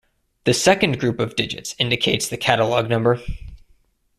[0.45, 3.21] The second group of digits indicates the catalogue number.